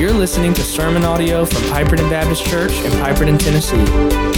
[0.00, 3.84] You're listening to sermon audio from Piperton Baptist Church in Piperton, Tennessee.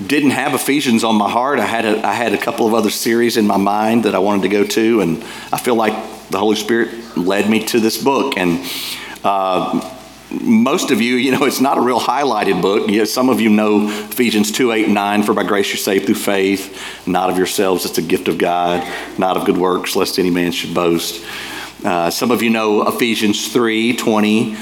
[0.05, 1.59] didn't have Ephesians on my heart.
[1.59, 4.20] I had a, I had a couple of other series in my mind that I
[4.20, 5.93] wanted to go to, and I feel like
[6.29, 8.38] the Holy Spirit led me to this book.
[8.38, 8.66] And
[9.23, 9.98] uh,
[10.31, 12.89] most of you, you know, it's not a real highlighted book.
[12.89, 16.07] You know, some of you know Ephesians 2 8 9, for by grace you're saved
[16.07, 18.84] through faith, not of yourselves, it's a gift of God,
[19.20, 21.23] not of good works, lest any man should boast.
[21.85, 24.57] Uh, some of you know Ephesians 3 20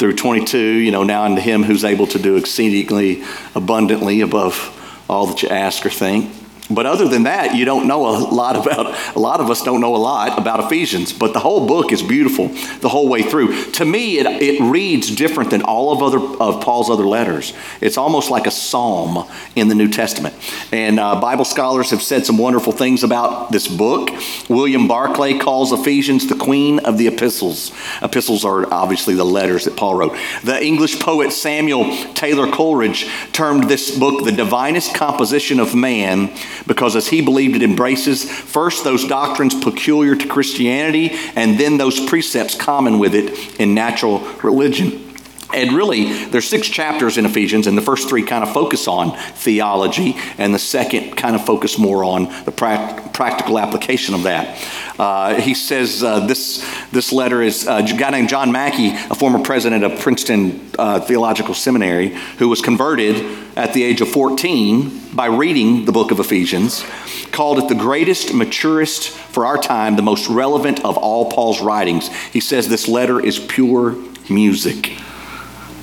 [0.00, 3.22] through 22, you know, now unto him who's able to do exceedingly
[3.54, 6.39] abundantly above all that you ask or think.
[6.70, 9.80] But other than that, you don't know a lot about, a lot of us don't
[9.80, 12.48] know a lot about Ephesians, but the whole book is beautiful
[12.80, 13.72] the whole way through.
[13.72, 17.52] To me, it, it reads different than all of, other, of Paul's other letters.
[17.80, 20.34] It's almost like a psalm in the New Testament.
[20.72, 24.10] And uh, Bible scholars have said some wonderful things about this book.
[24.48, 27.72] William Barclay calls Ephesians the queen of the epistles.
[28.02, 30.16] Epistles are obviously the letters that Paul wrote.
[30.44, 36.30] The English poet Samuel Taylor Coleridge termed this book the divinest composition of man
[36.66, 42.04] because as he believed it embraces first those doctrines peculiar to Christianity and then those
[42.06, 45.09] precepts common with it in natural religion.
[45.54, 49.16] And really, there's six chapters in Ephesians, and the first three kind of focus on
[49.34, 54.56] theology, and the second kind of focus more on the practical application of that.
[54.98, 59.14] Uh, he says uh, this, this letter is uh, a guy named John Mackay, a
[59.14, 63.16] former president of Princeton uh, Theological Seminary, who was converted
[63.56, 66.84] at the age of 14 by reading the book of Ephesians,
[67.32, 72.08] called it the greatest, maturest for our time, the most relevant of all Paul's writings.
[72.32, 73.96] He says this letter is pure
[74.28, 74.92] music.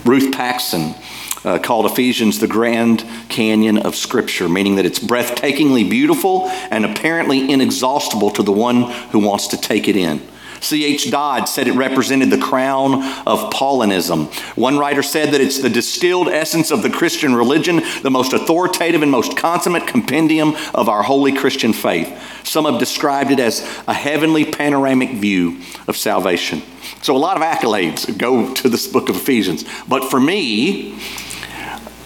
[0.07, 0.95] Ruth Paxson
[1.43, 7.51] uh, called Ephesians the Grand Canyon of Scripture, meaning that it's breathtakingly beautiful and apparently
[7.51, 10.21] inexhaustible to the one who wants to take it in.
[10.59, 11.11] C.H.
[11.11, 12.95] Dodd said it represented the crown
[13.25, 14.33] of Paulinism.
[14.57, 19.01] One writer said that it's the distilled essence of the Christian religion, the most authoritative
[19.01, 22.17] and most consummate compendium of our holy Christian faith.
[22.43, 26.61] Some have described it as a heavenly panoramic view of salvation.
[27.01, 29.65] So, a lot of accolades go to this book of Ephesians.
[29.87, 30.97] But for me,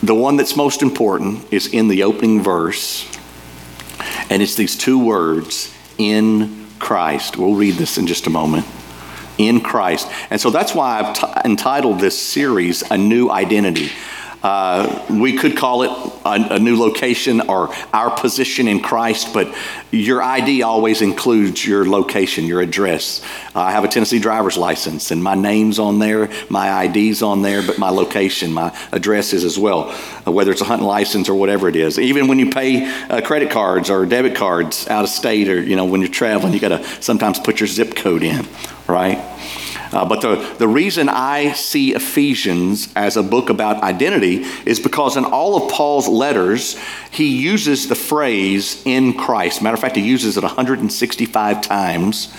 [0.04, 3.08] the one that's most important is in the opening verse,
[4.30, 7.38] and it's these two words in Christ.
[7.38, 8.66] We'll read this in just a moment.
[9.38, 10.12] In Christ.
[10.30, 13.92] And so that's why I've t- entitled this series A New Identity.
[14.44, 15.92] Uh, we could call it
[16.26, 19.56] a, a, new location or our position in Christ, but
[19.92, 23.22] your ID always includes your location, your address.
[23.56, 27.44] Uh, I have a Tennessee driver's license, and my name's on there, my ID's on
[27.44, 31.30] there, but my location, my address is as well, uh, whether it's a hunting license
[31.30, 32.00] or whatever it is.
[32.00, 35.76] Even when you pay uh, credit cards or debit cards out of state, or you
[35.76, 38.48] know when you're traveling, you got to sometimes put your zip code in,
[38.88, 39.31] right?
[39.92, 45.18] Uh, but the, the reason I see Ephesians as a book about identity is because
[45.18, 46.78] in all of Paul's letters,
[47.12, 49.62] he uses the phrase in Christ.
[49.62, 52.34] Matter of fact, he uses it 165 times,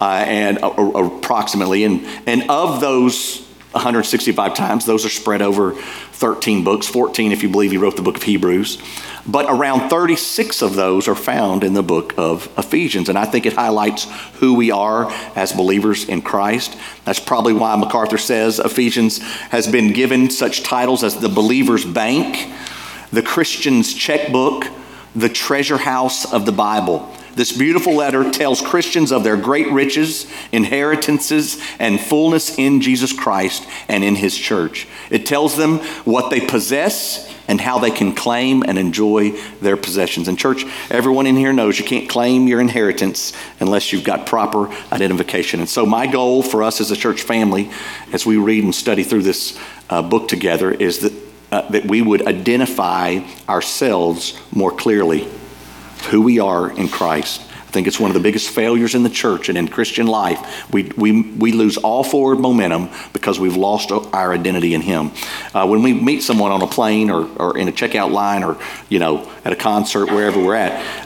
[0.00, 1.84] uh, and uh, approximately.
[1.84, 3.45] And, and of those
[3.76, 8.02] 165 times, those are spread over 13 books, 14 if you believe he wrote the
[8.02, 8.82] book of Hebrews
[9.26, 13.08] but around 36 of those are found in the book of Ephesians.
[13.08, 14.04] And I think it highlights
[14.34, 16.76] who we are as believers in Christ.
[17.04, 19.18] That's probably why MacArthur says Ephesians
[19.50, 22.52] has been given such titles as the believer's bank,
[23.10, 24.66] the Christian's checkbook,
[25.16, 27.12] the treasure house of the Bible.
[27.36, 33.68] This beautiful letter tells Christians of their great riches, inheritances, and fullness in Jesus Christ
[33.88, 34.88] and in His church.
[35.10, 40.28] It tells them what they possess and how they can claim and enjoy their possessions.
[40.28, 44.68] And, church, everyone in here knows you can't claim your inheritance unless you've got proper
[44.90, 45.60] identification.
[45.60, 47.70] And so, my goal for us as a church family,
[48.14, 49.58] as we read and study through this
[49.90, 51.12] uh, book together, is that,
[51.52, 55.28] uh, that we would identify ourselves more clearly
[56.04, 57.40] who we are in Christ.
[57.40, 60.72] I think it's one of the biggest failures in the church and in Christian life.
[60.72, 65.10] We, we, we lose all forward momentum because we've lost our identity in Him.
[65.52, 68.56] Uh, when we meet someone on a plane or, or in a checkout line or,
[68.88, 71.05] you know, at a concert, wherever we're at,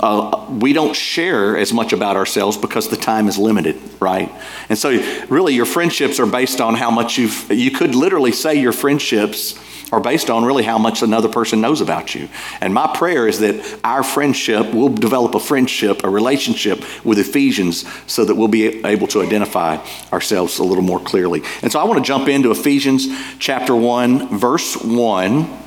[0.00, 4.30] uh, we don't share as much about ourselves because the time is limited, right?
[4.68, 4.90] And so,
[5.28, 9.58] really, your friendships are based on how much you've, you could literally say your friendships
[9.92, 12.28] are based on really how much another person knows about you.
[12.62, 17.84] And my prayer is that our friendship, we'll develop a friendship, a relationship with Ephesians
[18.10, 21.42] so that we'll be able to identify ourselves a little more clearly.
[21.60, 23.06] And so I want to jump into Ephesians
[23.38, 25.58] chapter 1, verse 1.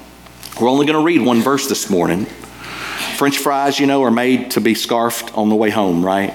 [0.59, 2.25] We're only going to read one verse this morning.
[3.15, 6.33] French fries, you know, are made to be scarfed on the way home, right?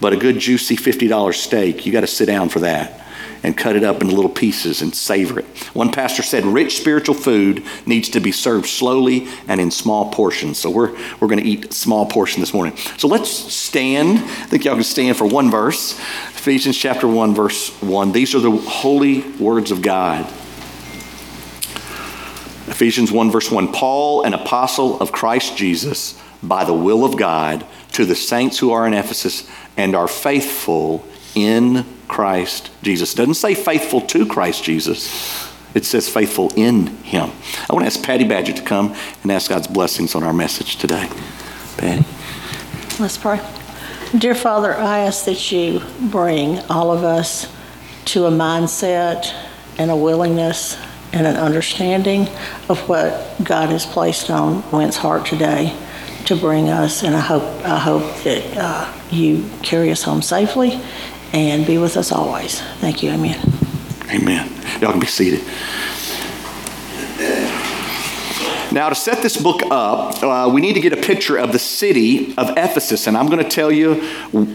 [0.00, 3.06] But a good juicy $50 steak, you got to sit down for that
[3.42, 5.46] and cut it up into little pieces and savor it.
[5.74, 10.58] One pastor said, rich spiritual food needs to be served slowly and in small portions.
[10.58, 12.76] So we're, we're going to eat small portion this morning.
[12.96, 14.18] So let's stand.
[14.18, 15.98] I think y'all can stand for one verse.
[16.30, 18.12] Ephesians chapter 1, verse 1.
[18.12, 20.26] These are the holy words of God.
[22.76, 27.64] Ephesians 1, verse 1 Paul, an apostle of Christ Jesus, by the will of God,
[27.92, 31.02] to the saints who are in Ephesus and are faithful
[31.34, 33.14] in Christ Jesus.
[33.14, 37.30] Doesn't say faithful to Christ Jesus, it says faithful in Him.
[37.66, 40.76] I want to ask Patty Badger to come and ask God's blessings on our message
[40.76, 41.08] today.
[41.78, 42.04] Patty.
[43.00, 43.40] Let's pray.
[44.18, 45.80] Dear Father, I ask that you
[46.10, 47.50] bring all of us
[48.04, 49.34] to a mindset
[49.78, 50.76] and a willingness
[51.16, 52.28] and an understanding
[52.68, 55.74] of what God has placed on Went's heart today
[56.26, 57.02] to bring us.
[57.02, 60.78] And I hope, I hope that uh, you carry us home safely
[61.32, 62.60] and be with us always.
[62.80, 63.10] Thank you.
[63.10, 63.40] Amen.
[64.10, 64.52] Amen.
[64.82, 65.40] Y'all can be seated.
[68.72, 71.58] Now, to set this book up, uh, we need to get a picture of the
[71.58, 73.06] city of Ephesus.
[73.06, 74.02] And I'm going to tell you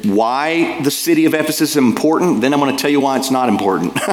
[0.04, 2.42] why the city of Ephesus is important.
[2.42, 3.94] Then I'm going to tell you why it's not important.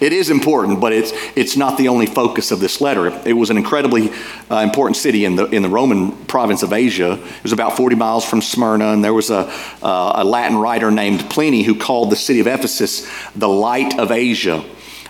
[0.00, 3.08] it is important, but it's, it's not the only focus of this letter.
[3.26, 4.10] It was an incredibly
[4.50, 7.12] uh, important city in the, in the Roman province of Asia.
[7.12, 9.50] It was about 40 miles from Smyrna, and there was a,
[9.82, 14.10] uh, a Latin writer named Pliny who called the city of Ephesus the light of
[14.10, 14.64] Asia.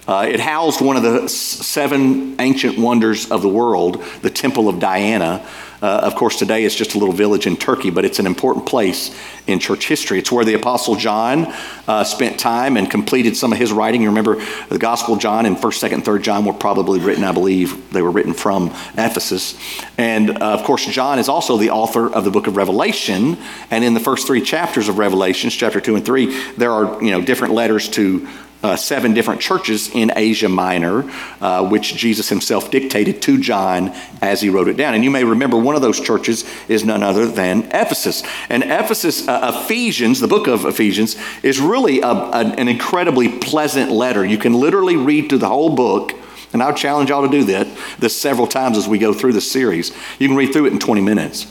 [0.06, 4.81] Uh, it housed one of the seven ancient wonders of the world, the Temple of
[4.81, 5.46] Diana.
[5.82, 8.67] Uh, of course, today it's just a little village in Turkey, but it's an important
[8.67, 9.12] place
[9.49, 10.20] in church history.
[10.20, 11.52] It's where the Apostle John
[11.88, 14.00] uh, spent time and completed some of his writing.
[14.00, 17.93] You remember the Gospel John and 1st, 2nd, 3rd John were probably written, I believe,
[17.93, 19.58] they were written from Ephesus.
[19.99, 23.37] And uh, of course, John is also the author of the book of Revelation.
[23.73, 27.11] And in the first three chapters of Revelations, chapter 2 and 3, there are you
[27.11, 28.29] know different letters to
[28.62, 31.10] uh, seven different churches in Asia Minor,
[31.40, 34.94] uh, which Jesus himself dictated to John as he wrote it down.
[34.94, 38.22] And you may remember one of those churches is none other than Ephesus.
[38.48, 43.90] And Ephesus, uh, Ephesians, the book of Ephesians, is really a, a, an incredibly pleasant
[43.90, 44.24] letter.
[44.24, 46.14] You can literally read through the whole book.
[46.52, 47.66] And I'll challenge y'all to do that
[47.99, 49.90] this several times as we go through the series.
[50.19, 51.46] You can read through it in 20 minutes.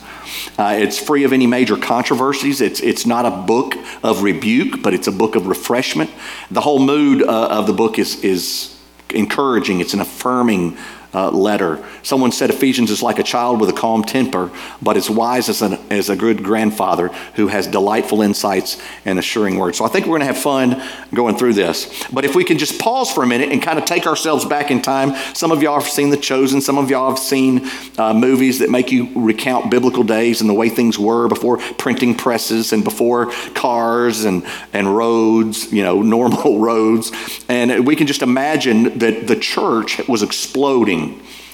[0.58, 2.60] Uh, it's free of any major controversies.
[2.60, 6.10] It's, it's not a book of rebuke, but it's a book of refreshment.
[6.50, 8.78] The whole mood uh, of the book is, is
[9.10, 10.76] encouraging, it's an affirming
[11.14, 11.84] uh, letter.
[12.02, 14.50] Someone said Ephesians is like a child with a calm temper,
[14.80, 19.58] but as wise as, an, as a good grandfather who has delightful insights and assuring
[19.58, 19.78] words.
[19.78, 20.82] So I think we're going to have fun
[21.14, 22.04] going through this.
[22.10, 24.70] But if we can just pause for a minute and kind of take ourselves back
[24.70, 27.68] in time, some of y'all have seen The Chosen, some of y'all have seen
[27.98, 32.14] uh, movies that make you recount biblical days and the way things were before printing
[32.14, 37.12] presses and before cars and, and roads, you know, normal roads.
[37.48, 41.01] And we can just imagine that the church was exploding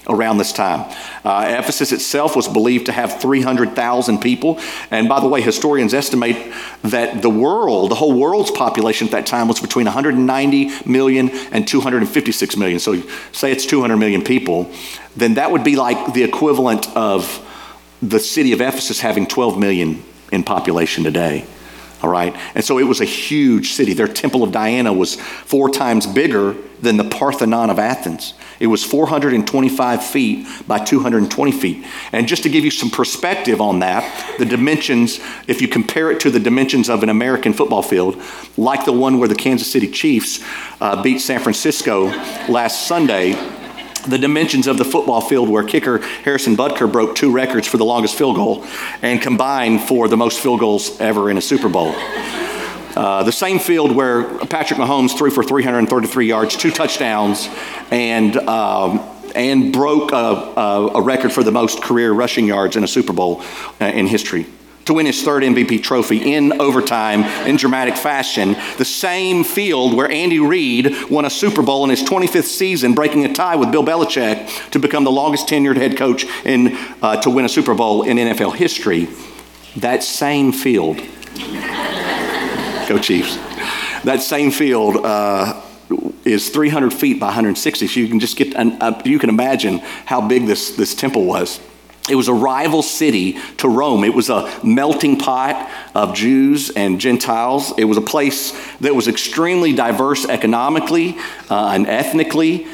[0.08, 0.90] around this time.
[1.24, 4.58] Uh, Ephesus itself was believed to have 300,000 people.
[4.90, 9.26] And by the way, historians estimate that the world, the whole world's population at that
[9.26, 12.78] time was between 190 million and 256 million.
[12.78, 13.00] So
[13.32, 14.70] say it's 200 million people,
[15.16, 17.44] then that would be like the equivalent of
[18.00, 21.44] the city of Ephesus having 12 million in population today.
[22.02, 22.34] All right.
[22.54, 23.92] And so it was a huge city.
[23.92, 28.34] Their Temple of Diana was four times bigger than the Parthenon of Athens.
[28.60, 31.84] It was 425 feet by 220 feet.
[32.12, 36.20] And just to give you some perspective on that, the dimensions, if you compare it
[36.20, 38.20] to the dimensions of an American football field,
[38.56, 40.44] like the one where the Kansas City Chiefs
[40.80, 42.06] uh, beat San Francisco
[42.48, 43.32] last Sunday,
[44.08, 47.84] the dimensions of the football field where kicker Harrison Butker broke two records for the
[47.84, 48.64] longest field goal
[49.02, 51.94] and combined for the most field goals ever in a Super Bowl.
[52.96, 57.48] Uh, the same field where Patrick Mahomes threw for 333 yards, two touchdowns,
[57.90, 59.00] and um,
[59.36, 63.12] and broke a, a, a, record for the most career rushing yards in a Super
[63.12, 63.42] Bowl
[63.80, 64.46] uh, in history
[64.88, 68.56] to win his third MVP trophy in overtime in dramatic fashion.
[68.78, 73.26] The same field where Andy Reid won a Super Bowl in his 25th season, breaking
[73.26, 77.28] a tie with Bill Belichick to become the longest tenured head coach in, uh, to
[77.28, 79.08] win a Super Bowl in NFL history.
[79.76, 80.96] that same field,
[82.88, 83.36] go Chiefs,
[84.04, 85.60] that same field uh,
[86.24, 87.86] is 300 feet by 160.
[87.86, 91.26] So you can just get, an, uh, you can imagine how big this, this temple
[91.26, 91.60] was.
[92.08, 94.04] It was a rival city to Rome.
[94.04, 97.72] It was a melting pot of Jews and Gentiles.
[97.76, 101.16] It was a place that was extremely diverse economically
[101.50, 102.66] uh, and ethnically.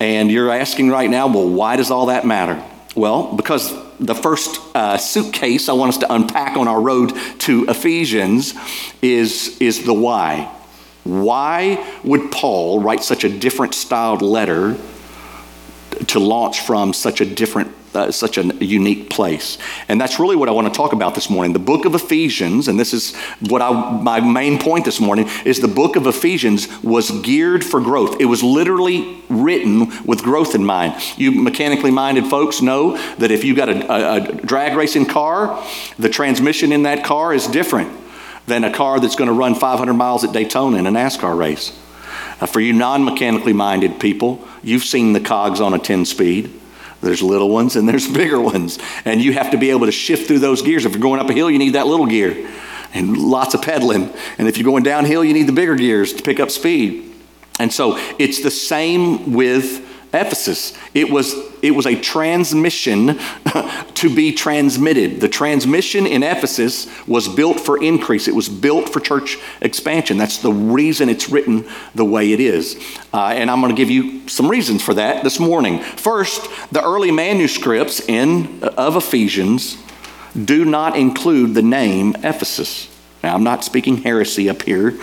[0.00, 2.62] And you're asking right now, well, why does all that matter?
[2.96, 7.66] Well, because the first uh, suitcase I want us to unpack on our road to
[7.68, 8.54] Ephesians
[9.02, 10.50] is, is the why.
[11.04, 14.76] Why would Paul write such a different styled letter
[16.08, 19.58] to launch from such a different uh, such a unique place.
[19.88, 21.52] And that's really what I want to talk about this morning.
[21.52, 23.70] The book of Ephesians, and this is what I,
[24.00, 28.20] my main point this morning, is the book of Ephesians was geared for growth.
[28.20, 30.94] It was literally written with growth in mind.
[31.16, 35.64] You mechanically minded folks know that if you've got a, a, a drag racing car,
[35.98, 37.90] the transmission in that car is different
[38.46, 41.78] than a car that's going to run 500 miles at Daytona in a NASCAR race.
[42.48, 46.59] For you non mechanically minded people, you've seen the cogs on a 10 speed.
[47.00, 48.78] There's little ones and there's bigger ones.
[49.04, 50.84] And you have to be able to shift through those gears.
[50.84, 52.48] If you're going up a hill, you need that little gear
[52.92, 54.12] and lots of pedaling.
[54.38, 57.12] And if you're going downhill, you need the bigger gears to pick up speed.
[57.58, 60.76] And so it's the same with Ephesus.
[60.94, 63.18] It was, it was a transmission
[63.94, 65.20] to be transmitted.
[65.20, 70.18] The transmission in Ephesus was built for increase, it was built for church expansion.
[70.18, 72.76] That's the reason it's written the way it is.
[73.12, 75.80] Uh, and I'm going to give you some reasons for that this morning.
[75.80, 79.76] First, the early manuscripts in, of Ephesians
[80.44, 82.89] do not include the name Ephesus.
[83.22, 84.98] Now, I'm not speaking heresy up here,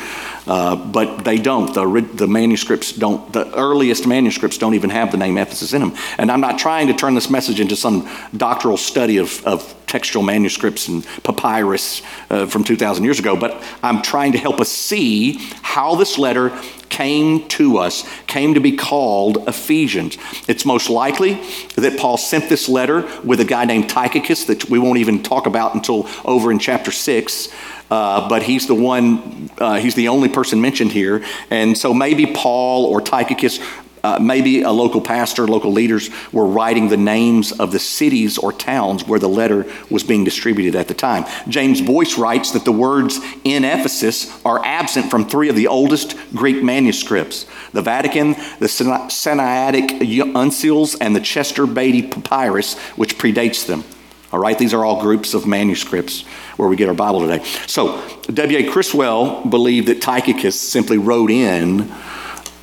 [0.47, 1.71] uh, but they don't.
[1.73, 5.93] The, the manuscripts don't, the earliest manuscripts don't even have the name Ephesus in them.
[6.17, 10.23] And I'm not trying to turn this message into some doctoral study of, of textual
[10.23, 15.37] manuscripts and papyrus uh, from 2,000 years ago, but I'm trying to help us see
[15.61, 16.57] how this letter
[16.89, 20.17] came to us, came to be called Ephesians.
[20.47, 21.35] It's most likely
[21.75, 25.45] that Paul sent this letter with a guy named Tychicus that we won't even talk
[25.45, 27.49] about until over in chapter 6.
[27.89, 31.23] Uh, but he's the one, uh, he's the only person mentioned here.
[31.49, 33.59] And so maybe Paul or Tychicus,
[34.03, 38.53] uh, maybe a local pastor, local leaders were writing the names of the cities or
[38.53, 41.25] towns where the letter was being distributed at the time.
[41.49, 46.15] James Boice writes that the words in Ephesus are absent from three of the oldest
[46.33, 53.83] Greek manuscripts the Vatican, the Sinaitic Uncials, and the Chester Beatty Papyrus, which predates them.
[54.31, 56.23] All right, these are all groups of manuscripts
[56.57, 57.43] where we get our Bible today.
[57.65, 58.69] So, W.A.
[58.69, 61.89] Criswell believed that Tychicus simply wrote in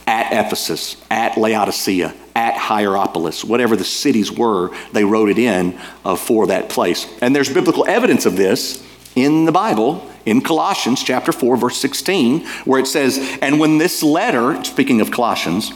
[0.07, 6.17] at Ephesus, at Laodicea, at Hierapolis, whatever the cities were, they wrote it in uh,
[6.17, 7.07] for that place.
[7.23, 8.85] And there's biblical evidence of this
[9.17, 14.03] in the Bible in Colossians chapter 4 verse 16 where it says, "And when this
[14.03, 15.73] letter, speaking of Colossians,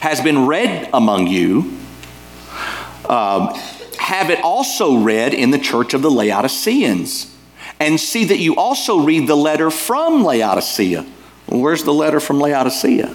[0.00, 1.76] has been read among you,
[3.08, 3.58] um,
[4.02, 7.28] have it also read in the church of the Laodiceans.
[7.78, 11.06] And see that you also read the letter from Laodicea.
[11.48, 13.14] Well, where's the letter from Laodicea?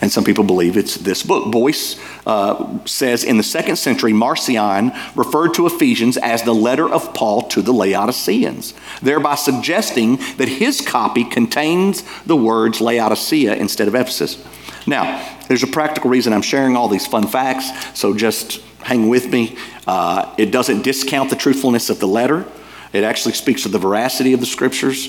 [0.00, 1.50] And some people believe it's this book.
[1.52, 7.14] Boice uh, says in the second century, Marcion referred to Ephesians as the letter of
[7.14, 13.94] Paul to the Laodiceans, thereby suggesting that his copy contains the words Laodicea instead of
[13.94, 14.44] Ephesus.
[14.86, 19.30] Now, there's a practical reason I'm sharing all these fun facts, so just hang with
[19.30, 19.56] me.
[19.86, 22.46] Uh, it doesn't discount the truthfulness of the letter,
[22.92, 25.08] it actually speaks to the veracity of the scriptures.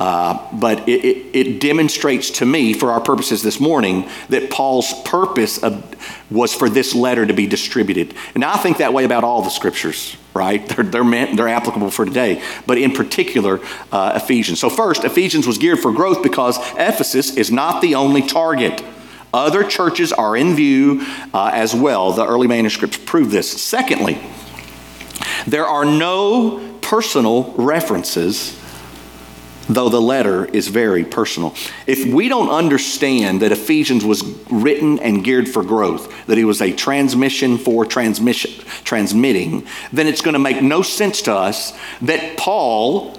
[0.00, 4.94] Uh, but it, it, it, demonstrates to me, for our purposes this morning, that Paul's
[5.02, 5.94] purpose of,
[6.30, 8.14] was for this letter to be distributed.
[8.34, 10.66] And I think that way about all the scriptures, right?
[10.66, 13.60] They're, they're meant, they're applicable for today, but in particular,
[13.92, 14.58] uh, Ephesians.
[14.58, 18.82] So, first, Ephesians was geared for growth because Ephesus is not the only target.
[19.32, 22.12] Other churches are in view uh, as well.
[22.12, 23.50] The early manuscripts prove this.
[23.62, 24.18] Secondly,
[25.46, 28.58] there are no personal references,
[29.68, 31.54] though the letter is very personal.
[31.86, 36.60] If we don't understand that Ephesians was written and geared for growth, that it was
[36.60, 38.50] a transmission for transmission,
[38.82, 43.16] transmitting, then it's going to make no sense to us that Paul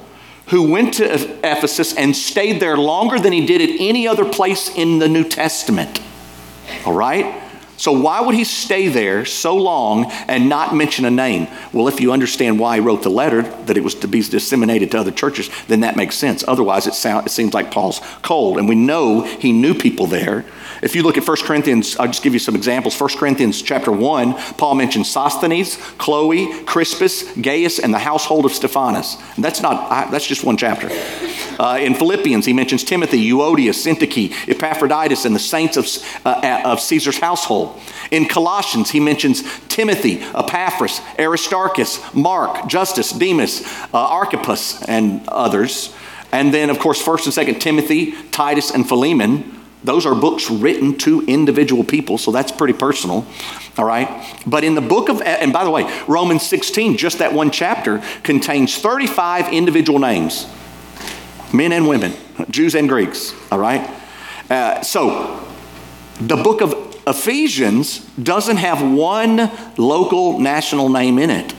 [0.51, 4.69] who went to Ephesus and stayed there longer than he did at any other place
[4.75, 6.01] in the New Testament.
[6.85, 7.41] All right?
[7.81, 11.47] So, why would he stay there so long and not mention a name?
[11.73, 14.91] Well, if you understand why he wrote the letter, that it was to be disseminated
[14.91, 16.43] to other churches, then that makes sense.
[16.47, 18.59] Otherwise, it, sound, it seems like Paul's cold.
[18.59, 20.45] And we know he knew people there.
[20.83, 22.99] If you look at 1 Corinthians, I'll just give you some examples.
[22.99, 29.17] 1 Corinthians chapter 1, Paul mentions Sosthenes, Chloe, Crispus, Gaius, and the household of Stephanas.
[29.35, 30.89] And that's not, that's just one chapter.
[31.59, 35.87] Uh, in Philippians, he mentions Timothy, Euodias, Syntyche, Epaphroditus, and the saints of,
[36.25, 37.70] uh, of Caesar's household.
[38.11, 43.61] In Colossians, he mentions Timothy, Epaphras, Aristarchus, Mark, Justus, Demas,
[43.93, 45.93] uh, Archippus, and others.
[46.31, 49.59] And then, of course, 1st and 2nd Timothy, Titus, and Philemon.
[49.83, 53.25] Those are books written to individual people, so that's pretty personal,
[53.77, 54.35] all right?
[54.45, 58.03] But in the book of, and by the way, Romans 16, just that one chapter,
[58.21, 60.47] contains 35 individual names
[61.53, 62.13] men and women,
[62.49, 63.89] Jews and Greeks, all right?
[64.49, 65.45] Uh, so
[66.19, 71.53] the book of Ephesians doesn't have one local national name in it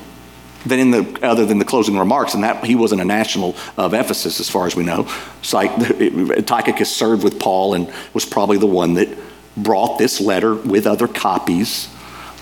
[0.64, 3.94] than in the other than the closing remarks, and that he wasn't a national of
[3.94, 5.04] Ephesus as far as we know.
[5.42, 9.08] Tychicus served with Paul and was probably the one that
[9.56, 11.88] brought this letter with other copies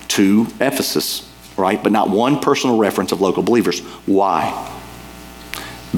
[0.08, 1.82] to Ephesus, right?
[1.82, 3.80] But not one personal reference of local believers.
[4.06, 4.79] Why?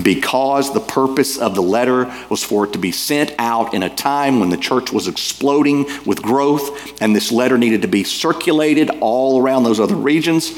[0.00, 3.94] Because the purpose of the letter was for it to be sent out in a
[3.94, 8.90] time when the church was exploding with growth, and this letter needed to be circulated
[9.00, 10.54] all around those other regions.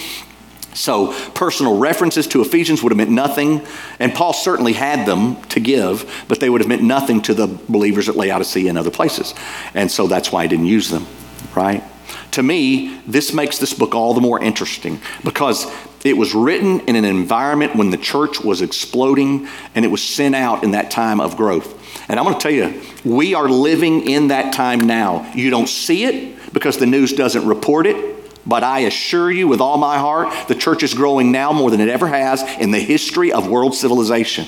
[0.75, 3.65] So, personal references to Ephesians would have meant nothing,
[4.01, 7.47] and Paul certainly had them to give, but they would have meant nothing to the
[7.47, 9.35] believers at Laodicea and other places.
[9.73, 11.07] And so that's why I didn't use them,
[11.55, 11.85] right?
[12.33, 15.73] To me, this makes this book all the more interesting because
[16.05, 20.35] it was written in an environment when the church was exploding and it was sent
[20.35, 21.81] out in that time of growth.
[22.09, 25.33] And I'm going to tell you, we are living in that time now.
[25.35, 28.15] You don't see it because the news doesn't report it
[28.47, 31.81] but I assure you with all my heart, the church is growing now more than
[31.81, 34.47] it ever has in the history of world civilization.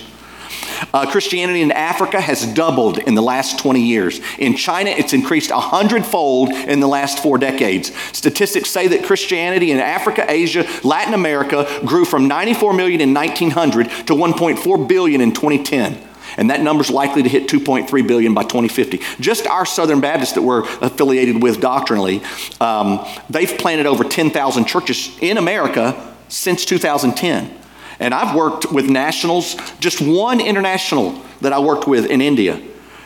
[0.93, 4.21] Uh, Christianity in Africa has doubled in the last 20 years.
[4.39, 7.95] In China, it's increased a hundredfold in the last four decades.
[8.13, 13.89] Statistics say that Christianity in Africa, Asia, Latin America grew from 94 million in 1900
[14.07, 18.43] to 1.4 billion in 2010 and that number is likely to hit 2.3 billion by
[18.43, 19.01] 2050.
[19.21, 22.23] Just our Southern Baptists that we're affiliated with doctrinally,
[22.61, 27.66] um, they've planted over 10,000 churches in America since 2010.
[27.99, 29.57] And I've worked with nationals.
[29.81, 32.61] Just one international that I worked with in India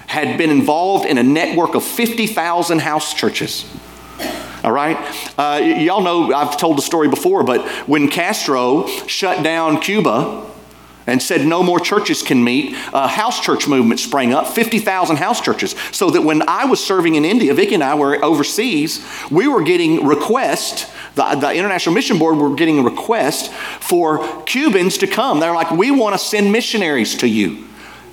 [0.06, 3.64] had been involved in a network of 50,000 house churches.
[4.64, 4.96] All right?
[5.38, 10.50] Uh, y- y'all know I've told the story before, but when Castro shut down Cuba,
[11.06, 15.40] and said no more churches can meet, a house church movement sprang up, 50,000 house
[15.40, 15.74] churches.
[15.90, 19.62] So that when I was serving in India, Vicki and I were overseas, we were
[19.62, 23.48] getting requests, the, the International Mission Board were getting requests
[23.90, 25.40] for Cubans to come.
[25.40, 27.66] They're like, we want to send missionaries to you.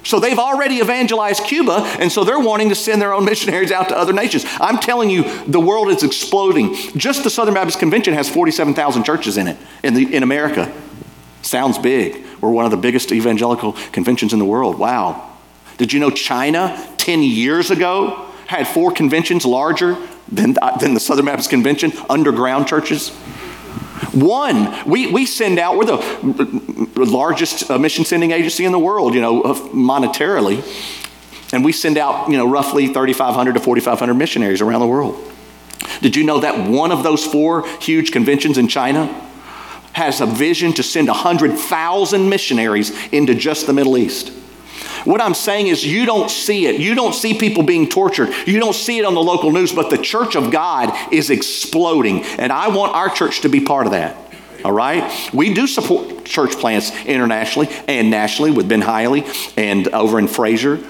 [0.03, 3.89] So they've already evangelized Cuba, and so they're wanting to send their own missionaries out
[3.89, 4.45] to other nations.
[4.59, 6.73] I'm telling you, the world is exploding.
[6.97, 10.73] Just the Southern Baptist Convention has 47,000 churches in it in, the, in America.
[11.43, 12.25] Sounds big.
[12.41, 14.79] We're one of the biggest evangelical conventions in the world.
[14.79, 15.37] Wow.
[15.77, 19.95] Did you know China 10 years ago had four conventions larger
[20.27, 23.11] than, uh, than the Southern Baptist Convention, underground churches?
[24.13, 29.13] One, we, we send out, we're the largest uh, mission sending agency in the world,
[29.13, 30.63] you know, monetarily.
[31.53, 35.23] And we send out, you know, roughly 3,500 to 4,500 missionaries around the world.
[36.01, 39.05] Did you know that one of those four huge conventions in China
[39.97, 44.31] has a vision to send 100,000 missionaries into just the Middle East.
[45.07, 46.81] What I'm saying is, you don't see it.
[46.81, 48.29] You don't see people being tortured.
[48.45, 52.23] You don't see it on the local news, but the church of God is exploding.
[52.23, 54.17] And I want our church to be part of that.
[54.65, 55.09] All right?
[55.33, 59.23] We do support church plants internationally and nationally with Ben Hiley
[59.57, 60.83] and over in Frayser.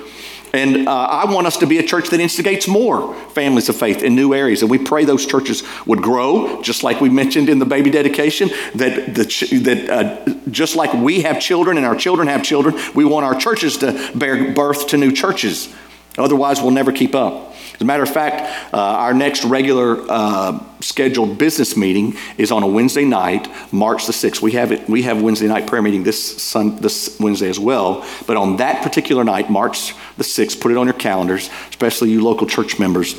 [0.54, 4.02] And uh, I want us to be a church that instigates more families of faith
[4.02, 4.62] in new areas.
[4.62, 8.50] And we pray those churches would grow, just like we mentioned in the baby dedication,
[8.76, 13.04] that, the, that uh, just like we have children and our children have children, we
[13.04, 15.74] want our churches to bear birth to new churches.
[16.18, 17.54] Otherwise, we'll never keep up.
[17.78, 22.64] As a matter of fact, uh, our next regular uh, scheduled business meeting is on
[22.64, 24.42] a Wednesday night, March the 6th.
[24.42, 24.90] We have it.
[24.90, 28.04] We have Wednesday night prayer meeting this sun, this Wednesday as well.
[28.26, 32.24] But on that particular night, March the 6th, put it on your calendars, especially you
[32.24, 33.16] local church members.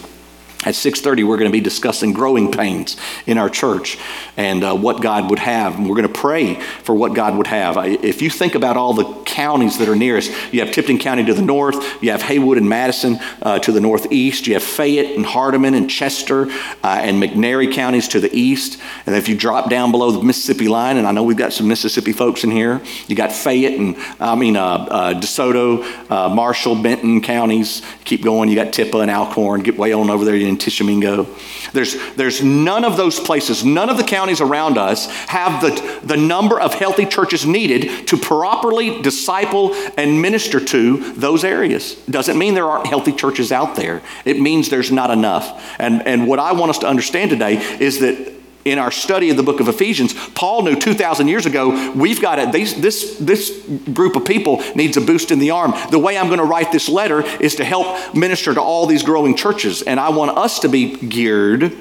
[0.68, 3.96] At 6:30, we're going to be discussing growing pains in our church
[4.36, 5.76] and uh, what God would have.
[5.76, 7.78] And we're going to pray for what God would have.
[8.04, 11.32] If you think about all the counties that are nearest, you have Tipton County to
[11.32, 15.24] the north, you have Haywood and Madison uh, to the northeast, you have Fayette and
[15.24, 16.50] Hardeman and Chester
[16.84, 18.78] uh, and McNairy counties to the east.
[19.06, 21.66] And if you drop down below the Mississippi line, and I know we've got some
[21.66, 26.74] Mississippi folks in here, you got Fayette and I mean uh, uh DeSoto, uh, Marshall,
[26.82, 27.80] Benton counties.
[28.04, 28.50] Keep going.
[28.50, 29.62] You got Tippah and Alcorn.
[29.62, 31.26] Get way on over there Tishomingo.
[31.72, 36.16] There's, there's none of those places, none of the counties around us have the, the
[36.16, 41.94] number of healthy churches needed to properly disciple and minister to those areas.
[42.06, 44.02] Doesn't mean there aren't healthy churches out there.
[44.24, 45.76] It means there's not enough.
[45.78, 48.37] And, and what I want us to understand today is that
[48.70, 52.38] in our study of the book of Ephesians, Paul knew 2,000 years ago, we've got
[52.38, 52.52] it.
[52.52, 55.74] This, this group of people needs a boost in the arm.
[55.90, 59.02] The way I'm going to write this letter is to help minister to all these
[59.02, 59.82] growing churches.
[59.82, 61.76] And I want us to be geared,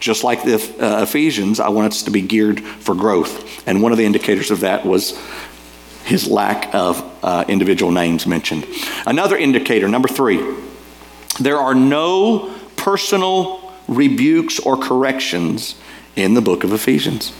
[0.00, 3.66] just like the uh, Ephesians, I want us to be geared for growth.
[3.66, 5.18] And one of the indicators of that was
[6.04, 8.66] his lack of uh, individual names mentioned.
[9.06, 10.56] Another indicator, number three,
[11.38, 15.74] there are no personal rebukes or corrections
[16.18, 17.32] in the book of Ephesians.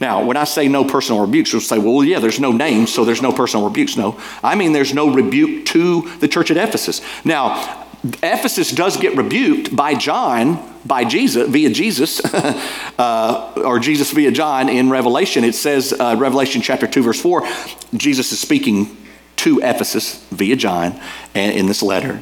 [0.00, 3.04] Now, when I say no personal rebukes, you'll say, well, yeah, there's no names, so
[3.04, 3.96] there's no personal rebukes.
[3.96, 7.00] No, I mean there's no rebuke to the church at Ephesus.
[7.24, 7.86] Now,
[8.20, 12.20] Ephesus does get rebuked by John, by Jesus, via Jesus,
[12.98, 15.44] uh, or Jesus via John in Revelation.
[15.44, 17.46] It says, uh, Revelation chapter 2, verse 4,
[17.94, 18.96] Jesus is speaking
[19.36, 21.00] to Ephesus via John
[21.32, 22.20] and in this letter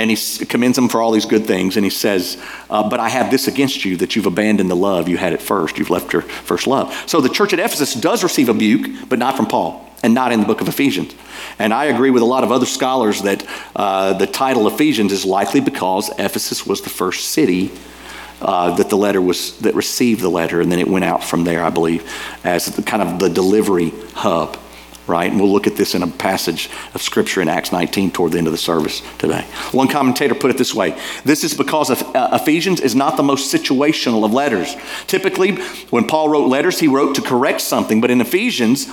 [0.00, 1.76] and he commends them for all these good things.
[1.76, 5.08] And he says, uh, But I have this against you that you've abandoned the love
[5.08, 5.76] you had at first.
[5.76, 6.94] You've left your first love.
[7.06, 10.32] So the church at Ephesus does receive a rebuke, but not from Paul and not
[10.32, 11.14] in the book of Ephesians.
[11.58, 13.44] And I agree with a lot of other scholars that
[13.76, 17.70] uh, the title Ephesians is likely because Ephesus was the first city.
[18.40, 21.44] Uh, that the letter was that received the letter and then it went out from
[21.44, 22.10] there i believe
[22.42, 24.56] as the, kind of the delivery hub
[25.10, 25.30] right?
[25.30, 28.38] And we'll look at this in a passage of Scripture in Acts 19 toward the
[28.38, 29.42] end of the service today.
[29.72, 33.52] One commentator put it this way This is because uh, Ephesians is not the most
[33.52, 34.74] situational of letters.
[35.06, 35.56] Typically,
[35.90, 38.86] when Paul wrote letters, he wrote to correct something, but in Ephesians,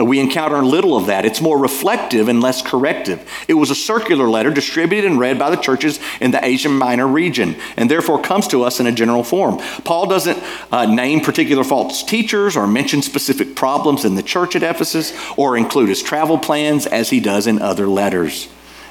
[0.00, 1.24] we encounter little of that.
[1.24, 3.28] It's more reflective and less corrective.
[3.46, 7.06] It was a circular letter distributed and read by the churches in the Asia Minor
[7.06, 9.58] region, and therefore comes to us in a general form.
[9.84, 14.64] Paul doesn't uh, name particular false teachers or mention specific problems in the church at
[14.64, 18.48] Ephesus or include his travel plans as he does in other letters.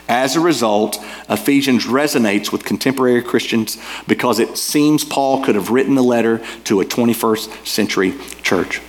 [0.07, 5.95] As a result, Ephesians resonates with contemporary Christians because it seems Paul could have written
[5.95, 8.81] the letter to a 21st century church.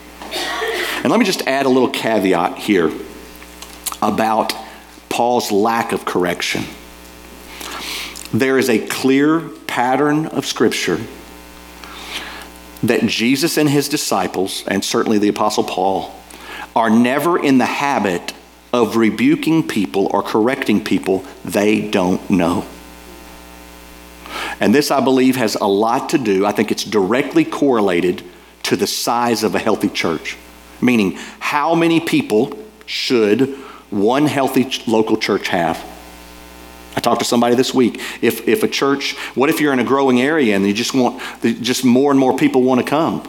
[1.04, 2.90] And let me just add a little caveat here
[4.00, 4.54] about
[5.10, 6.64] Paul's lack of correction.
[8.32, 10.98] There is a clear pattern of Scripture
[12.82, 16.14] that Jesus and his disciples, and certainly the Apostle Paul,
[16.74, 18.32] are never in the habit
[18.72, 22.64] of rebuking people or correcting people they don't know.
[24.58, 28.22] And this, I believe, has a lot to do, I think it's directly correlated
[28.64, 30.38] to the size of a healthy church.
[30.80, 33.54] Meaning, how many people should
[33.90, 35.82] one healthy local church have?
[36.96, 38.00] I talked to somebody this week.
[38.22, 41.20] If, if a church, what if you're in a growing area and you just want,
[41.42, 43.28] just more and more people want to come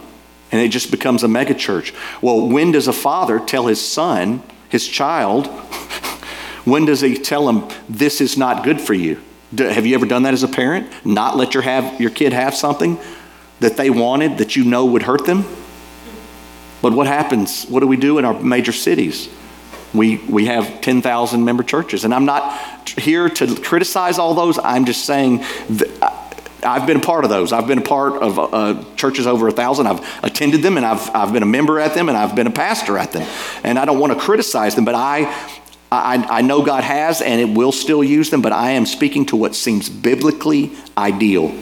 [0.52, 1.92] and it just becomes a mega church?
[2.22, 5.46] Well, when does a father tell his son, his child,
[6.64, 9.20] when does he tell him, this is not good for you?
[9.56, 10.90] have you ever done that as a parent?
[11.04, 12.98] Not let your, have, your kid have something
[13.60, 15.44] that they wanted that you know would hurt them?
[16.86, 17.64] But what happens?
[17.64, 19.28] What do we do in our major cities?
[19.92, 22.04] We, we have 10,000 member churches.
[22.04, 24.56] And I'm not here to criticize all those.
[24.62, 25.44] I'm just saying
[26.62, 27.52] I've been a part of those.
[27.52, 29.88] I've been a part of uh, churches over a thousand.
[29.88, 32.52] I've attended them and I've, I've been a member at them and I've been a
[32.52, 33.28] pastor at them.
[33.64, 35.24] And I don't want to criticize them, but I,
[35.90, 39.26] I, I know God has and it will still use them, but I am speaking
[39.26, 41.52] to what seems biblically ideal.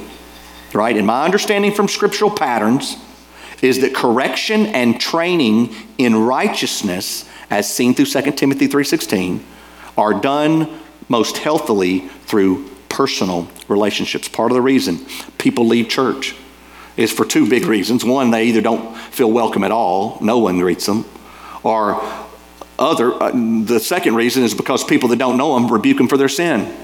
[0.74, 0.94] Right?
[0.94, 2.98] In my understanding from scriptural patterns,
[3.62, 9.40] is that correction and training in righteousness as seen through 2 Timothy 3:16
[9.96, 10.68] are done
[11.08, 14.28] most healthily through personal relationships.
[14.28, 15.04] Part of the reason
[15.38, 16.34] people leave church
[16.96, 18.04] is for two big reasons.
[18.04, 21.04] One, they either don't feel welcome at all, no one greets them,
[21.62, 22.02] or
[22.78, 26.16] other uh, the second reason is because people that don't know them rebuke them for
[26.16, 26.74] their sin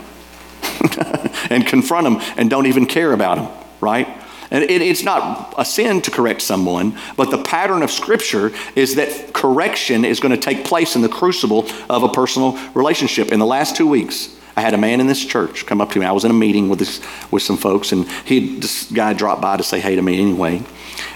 [1.50, 3.48] and confront them and don't even care about them,
[3.80, 4.19] right?
[4.50, 8.96] And it, it's not a sin to correct someone, but the pattern of Scripture is
[8.96, 13.30] that correction is going to take place in the crucible of a personal relationship.
[13.30, 15.98] In the last two weeks, I had a man in this church come up to
[15.98, 16.06] me.
[16.06, 19.40] I was in a meeting with this, with some folks, and he this guy dropped
[19.40, 20.62] by to say hey to me anyway.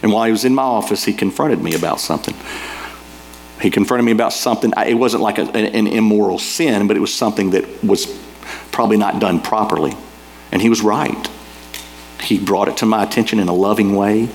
[0.03, 2.35] And while he was in my office, he confronted me about something.
[3.61, 4.73] He confronted me about something.
[4.87, 8.07] It wasn't like a, an immoral sin, but it was something that was
[8.71, 9.95] probably not done properly.
[10.53, 11.29] And he was right.
[12.21, 14.29] He brought it to my attention in a loving way.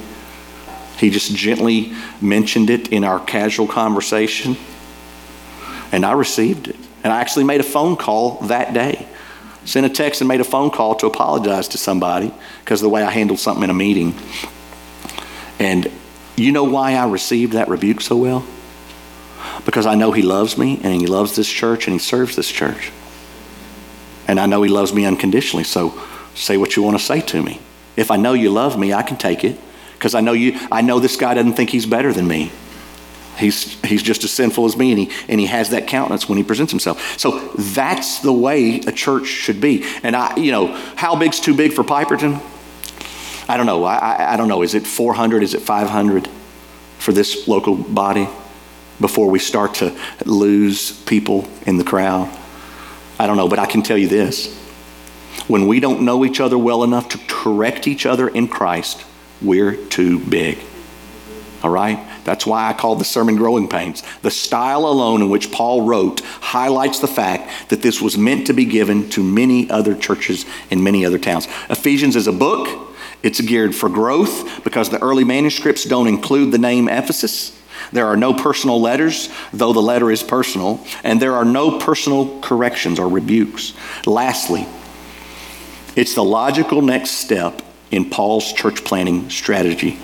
[0.97, 4.57] He just gently mentioned it in our casual conversation.
[5.91, 6.75] And I received it.
[7.03, 9.07] And I actually made a phone call that day.
[9.65, 12.89] Sent a text and made a phone call to apologize to somebody because of the
[12.89, 14.13] way I handled something in a meeting.
[15.59, 15.89] And
[16.35, 18.45] you know why I received that rebuke so well?
[19.65, 22.49] Because I know he loves me and he loves this church and he serves this
[22.49, 22.91] church.
[24.27, 25.63] And I know he loves me unconditionally.
[25.63, 25.99] So
[26.35, 27.59] say what you want to say to me.
[27.99, 29.59] If I know you love me, I can take it
[29.93, 32.51] because I know you I know this guy doesn't think he's better than me.
[33.37, 36.37] He's, he's just as sinful as me, and he, and he has that countenance when
[36.37, 37.17] he presents himself.
[37.17, 39.85] So that's the way a church should be.
[40.03, 42.41] And I, you know, how big's too big for Piperton?
[43.47, 43.85] I don't know.
[43.85, 44.61] I, I don't know.
[44.61, 45.41] Is it 400?
[45.41, 46.27] Is it 500
[46.97, 48.27] for this local body
[48.99, 52.29] before we start to lose people in the crowd?
[53.17, 54.58] I don't know, but I can tell you this.
[55.47, 59.05] When we don't know each other well enough to correct each other in Christ,
[59.41, 60.59] we're too big.
[61.63, 62.05] All right?
[62.23, 64.03] That's why I call the sermon Growing Pains.
[64.21, 68.53] The style alone in which Paul wrote highlights the fact that this was meant to
[68.53, 71.47] be given to many other churches in many other towns.
[71.69, 76.57] Ephesians is a book, it's geared for growth because the early manuscripts don't include the
[76.57, 77.57] name Ephesus.
[77.91, 82.39] There are no personal letters, though the letter is personal, and there are no personal
[82.41, 83.73] corrections or rebukes.
[84.05, 84.67] Lastly,
[85.95, 89.99] it's the logical next step in Paul's church planting strategy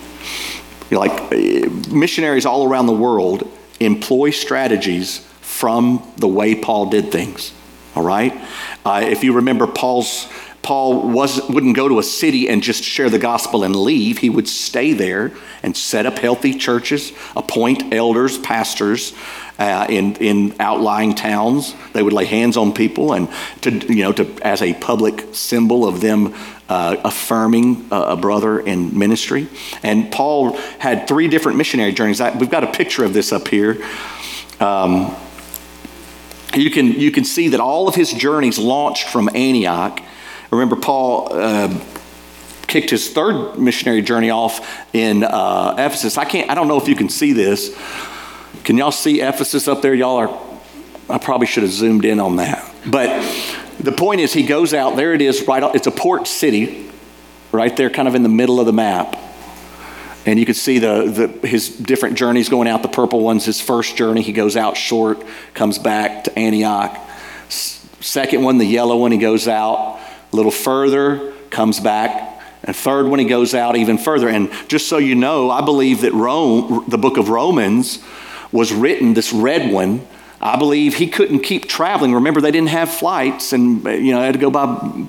[0.92, 7.54] like uh, missionaries all around the world employ strategies from the way Paul did things.
[7.96, 8.34] All right?
[8.86, 10.28] Uh, if you remember, Paul's
[10.62, 14.18] Paul was, wouldn't go to a city and just share the gospel and leave.
[14.18, 19.14] He would stay there and set up healthy churches, appoint elders, pastors
[19.58, 21.74] uh, in, in outlying towns.
[21.94, 23.30] They would lay hands on people and
[23.62, 26.34] to, you know, to, as a public symbol of them
[26.68, 29.48] uh, affirming a brother in ministry.
[29.84, 32.20] And Paul had three different missionary journeys.
[32.20, 33.84] we've got a picture of this up here.
[34.60, 35.16] Um,
[36.56, 40.02] you can, you can see that all of his journeys launched from Antioch.
[40.52, 41.80] Remember, Paul uh,
[42.68, 46.18] kicked his third missionary journey off in uh, Ephesus.
[46.18, 46.50] I can't.
[46.50, 47.76] I don't know if you can see this.
[48.64, 49.94] Can y'all see Ephesus up there?
[49.94, 50.42] Y'all are.
[51.10, 52.74] I probably should have zoomed in on that.
[52.86, 53.08] But
[53.80, 54.96] the point is, he goes out.
[54.96, 55.48] There it is.
[55.48, 55.64] Right.
[55.76, 56.90] It's a port city,
[57.52, 59.16] right there, kind of in the middle of the map.
[60.26, 62.82] And you can see the, the, his different journeys going out.
[62.82, 64.24] The purple one's his first journey.
[64.24, 66.98] He goes out short, comes back to Antioch.
[67.50, 70.00] Second one, the yellow one, he goes out
[70.34, 72.42] a little further, comes back.
[72.64, 74.28] And third one, he goes out even further.
[74.28, 78.04] And just so you know, I believe that Rome, the book of Romans,
[78.56, 80.08] was written, this red one,
[80.42, 82.14] I believe he couldn't keep traveling.
[82.14, 84.66] Remember, they didn't have flights, and you know, I had to go by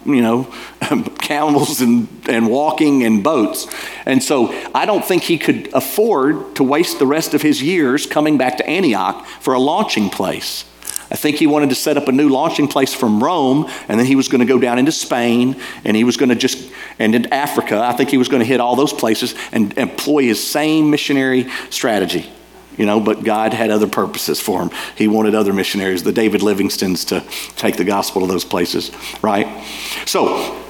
[0.06, 0.44] you know
[1.18, 3.66] camels and, and walking and boats.
[4.06, 8.06] And so, I don't think he could afford to waste the rest of his years
[8.06, 10.64] coming back to Antioch for a launching place.
[11.11, 14.06] I think he wanted to set up a new launching place from Rome, and then
[14.06, 17.14] he was going to go down into Spain, and he was going to just, and
[17.14, 17.80] in Africa.
[17.80, 21.48] I think he was going to hit all those places and employ his same missionary
[21.70, 22.30] strategy
[22.76, 24.70] you know, but God had other purposes for him.
[24.96, 27.24] He wanted other missionaries, the David Livingstons, to
[27.56, 28.90] take the gospel to those places,
[29.22, 29.64] right?
[30.06, 30.62] So,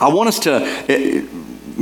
[0.00, 0.62] I want us to.
[0.88, 1.26] Eh,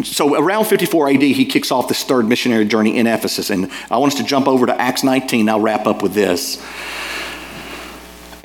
[0.02, 3.48] so, around 54 AD, he kicks off this third missionary journey in Ephesus.
[3.48, 5.48] And I want us to jump over to Acts 19.
[5.48, 6.62] I'll wrap up with this.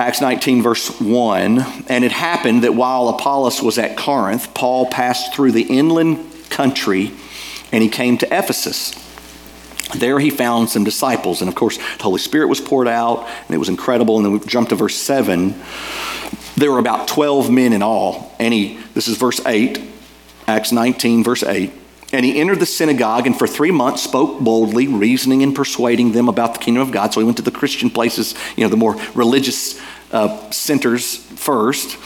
[0.00, 1.64] Acts 19, verse 1.
[1.88, 7.12] And it happened that while Apollos was at Corinth, Paul passed through the inland country
[7.70, 8.94] and he came to Ephesus.
[9.94, 13.54] There he found some disciples, and of course, the Holy Spirit was poured out, and
[13.54, 14.16] it was incredible.
[14.16, 15.54] And then we jump to verse 7.
[16.56, 18.34] There were about 12 men in all.
[18.38, 19.80] And he, this is verse 8,
[20.46, 21.72] Acts 19, verse 8.
[22.12, 26.28] And he entered the synagogue and for three months spoke boldly, reasoning and persuading them
[26.28, 27.14] about the kingdom of God.
[27.14, 29.80] So he went to the Christian places, you know, the more religious
[30.12, 31.98] uh, centers first.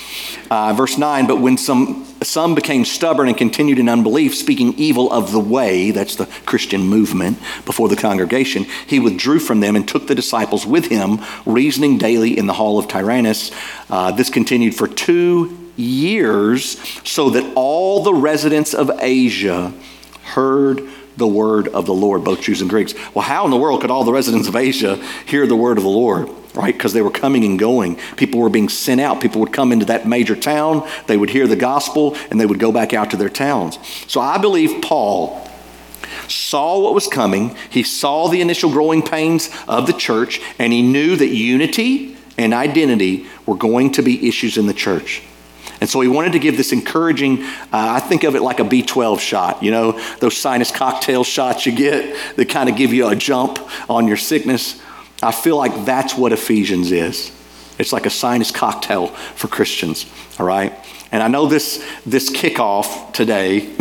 [0.50, 5.12] Uh, verse 9, but when some, some became stubborn and continued in unbelief, speaking evil
[5.12, 9.88] of the way, that's the Christian movement, before the congregation, he withdrew from them and
[9.88, 13.50] took the disciples with him, reasoning daily in the hall of Tyrannus.
[13.90, 19.72] Uh, this continued for two years, so that all the residents of Asia
[20.22, 22.94] heard the word of the Lord, both Jews and Greeks.
[23.14, 25.84] Well, how in the world could all the residents of Asia hear the word of
[25.84, 26.28] the Lord?
[26.56, 26.74] Right?
[26.74, 27.96] Because they were coming and going.
[28.16, 29.20] People were being sent out.
[29.20, 32.58] People would come into that major town, they would hear the gospel, and they would
[32.58, 33.78] go back out to their towns.
[34.06, 35.46] So I believe Paul
[36.28, 37.54] saw what was coming.
[37.70, 42.52] He saw the initial growing pains of the church, and he knew that unity and
[42.52, 45.22] identity were going to be issues in the church.
[45.80, 48.64] And so he wanted to give this encouraging, uh, I think of it like a
[48.64, 53.08] B12 shot, you know, those sinus cocktail shots you get that kind of give you
[53.08, 53.58] a jump
[53.90, 54.80] on your sickness.
[55.22, 57.32] I feel like that's what Ephesians is.
[57.78, 60.06] It's like a sinus cocktail for Christians,
[60.38, 60.72] all right?
[61.12, 63.60] And I know this, this kickoff today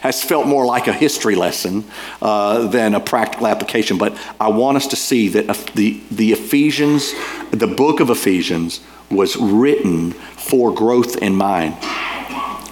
[0.00, 1.84] has felt more like a history lesson
[2.22, 7.12] uh, than a practical application, but I want us to see that the, the Ephesians,
[7.50, 11.74] the book of Ephesians, was written for growth in mind.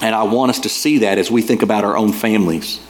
[0.01, 2.81] And I want us to see that as we think about our own families.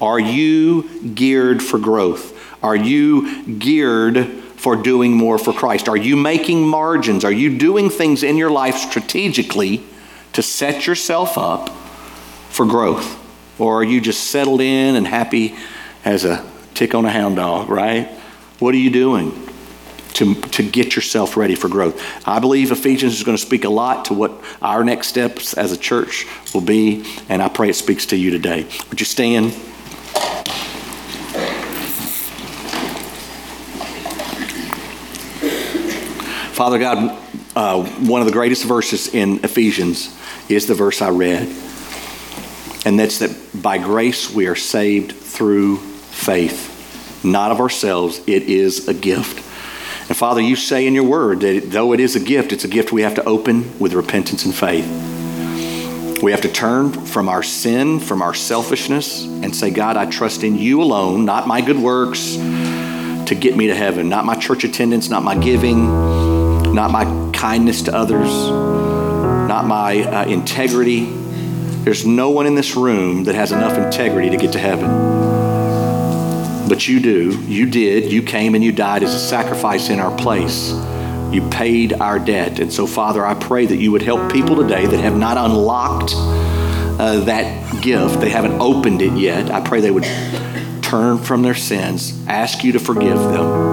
[0.00, 2.37] Are you geared for growth?
[2.62, 5.88] Are you geared for doing more for Christ?
[5.88, 7.24] Are you making margins?
[7.24, 9.82] Are you doing things in your life strategically
[10.32, 11.68] to set yourself up
[12.50, 13.16] for growth?
[13.60, 15.54] Or are you just settled in and happy
[16.04, 16.44] as a
[16.74, 18.08] tick on a hound dog, right?
[18.58, 19.48] What are you doing?
[20.18, 22.02] to, to get yourself ready for growth.
[22.26, 25.70] I believe Ephesians is going to speak a lot to what our next steps as
[25.70, 28.66] a church will be, and I pray it speaks to you today.
[28.90, 29.54] Would you stand?
[36.58, 37.16] Father God,
[37.54, 40.12] uh, one of the greatest verses in Ephesians
[40.48, 41.42] is the verse I read,
[42.84, 48.20] and that's that by grace we are saved through faith, not of ourselves.
[48.26, 49.36] It is a gift.
[50.08, 52.68] And Father, you say in your word that though it is a gift, it's a
[52.68, 54.84] gift we have to open with repentance and faith.
[56.20, 60.42] We have to turn from our sin, from our selfishness, and say, God, I trust
[60.42, 64.64] in you alone, not my good works to get me to heaven, not my church
[64.64, 66.37] attendance, not my giving,
[66.74, 68.28] not my kindness to others,
[69.48, 71.04] not my uh, integrity.
[71.04, 74.88] There's no one in this room that has enough integrity to get to heaven.
[76.68, 77.40] But you do.
[77.46, 78.12] You did.
[78.12, 80.72] You came and you died as a sacrifice in our place.
[81.32, 82.58] You paid our debt.
[82.58, 86.12] And so, Father, I pray that you would help people today that have not unlocked
[86.98, 89.50] uh, that gift, they haven't opened it yet.
[89.50, 90.06] I pray they would
[90.82, 93.67] turn from their sins, ask you to forgive them,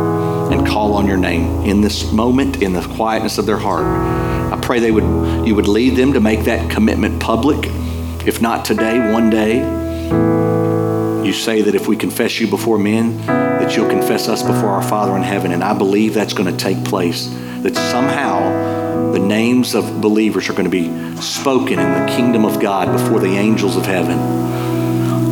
[0.51, 3.85] and call on your name in this moment, in the quietness of their heart.
[4.53, 7.65] I pray they would, you would lead them to make that commitment public.
[8.27, 9.59] If not today, one day.
[11.25, 14.83] You say that if we confess you before men, that you'll confess us before our
[14.83, 15.51] Father in heaven.
[15.51, 17.27] And I believe that's going to take place.
[17.61, 20.87] That somehow the names of believers are going to be
[21.21, 24.17] spoken in the kingdom of God before the angels of heaven.